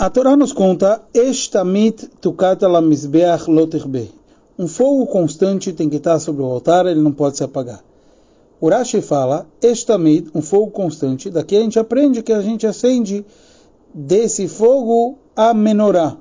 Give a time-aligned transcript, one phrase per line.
[0.00, 4.10] A Torá nos conta, Eshtamit tukata la mizbeach lotirbe.
[4.58, 7.84] Um fogo constante tem que estar sobre o altar, ele não pode se apagar.
[8.62, 13.26] Urashi fala, Eshtamit, um fogo constante, daqui a gente aprende que a gente acende
[13.92, 16.16] desse fogo a menorá.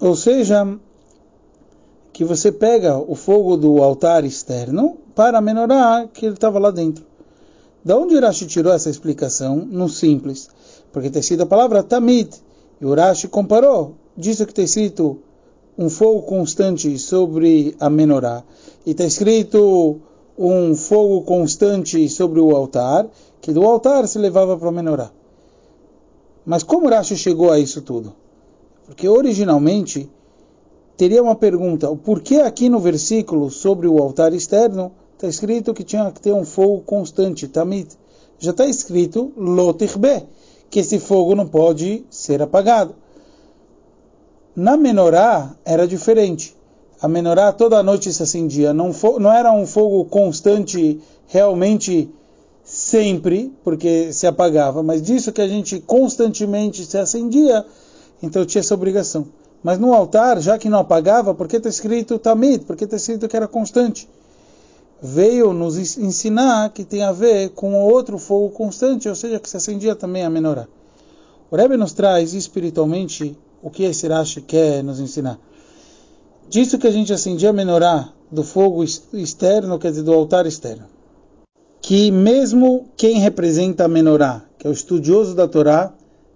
[0.00, 0.76] Ou seja,
[2.12, 6.72] que você pega o fogo do altar externo para a menorá que ele estava lá
[6.72, 7.06] dentro.
[7.84, 9.56] Da onde Urashi tirou essa explicação?
[9.56, 10.48] No simples
[10.92, 12.30] porque tem sido a palavra tamid.
[12.80, 15.18] E o Rashi comparou, disse que tem escrito
[15.76, 18.42] um fogo constante sobre a menorá,
[18.84, 20.00] e está escrito
[20.36, 23.08] um fogo constante sobre o altar,
[23.40, 25.10] que do altar se levava para a menorá.
[26.44, 28.14] Mas como Rashi chegou a isso tudo?
[28.86, 30.10] Porque originalmente
[30.96, 35.84] teria uma pergunta, o porquê aqui no versículo sobre o altar externo está escrito que
[35.84, 37.88] tinha que ter um fogo constante, tamid.
[38.38, 40.26] Já está escrito lotirbe,
[40.70, 42.94] que esse fogo não pode ser apagado.
[44.56, 46.56] Na menorá era diferente.
[47.02, 48.72] A menorá toda noite se acendia.
[48.72, 52.08] Não, não era um fogo constante realmente
[52.64, 57.64] sempre, porque se apagava, mas disso que a gente constantemente se acendia,
[58.22, 59.26] então tinha essa obrigação.
[59.62, 63.36] Mas no altar, já que não apagava, porque está escrito tamid, porque está escrito que
[63.36, 64.08] era constante
[65.02, 69.56] veio nos ensinar que tem a ver com outro fogo constante, ou seja, que se
[69.56, 70.68] acendia também a menorá.
[71.50, 75.38] O Rebbe nos traz espiritualmente o que esse Rashi quer nos ensinar.
[76.48, 80.84] Disso que a gente acendia a menorá do fogo externo, quer dizer, do altar externo.
[81.80, 85.92] Que mesmo quem representa a menorá, que é o estudioso da Torá,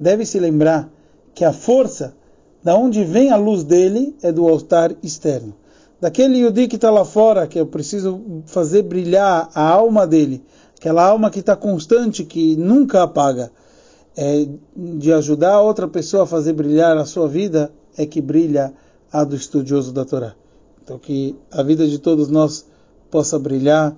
[0.00, 0.90] deve se lembrar
[1.34, 2.14] que a força
[2.62, 5.54] da onde vem a luz dele é do altar externo
[6.00, 10.42] daquele Yudi que está lá fora, que eu preciso fazer brilhar a alma dele,
[10.76, 13.50] aquela alma que está constante, que nunca apaga,
[14.16, 18.72] é, de ajudar outra pessoa a fazer brilhar a sua vida, é que brilha
[19.12, 20.34] a do estudioso da Torá.
[20.82, 22.66] Então que a vida de todos nós
[23.10, 23.96] possa brilhar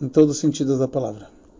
[0.00, 1.28] em todos os sentidos da palavra.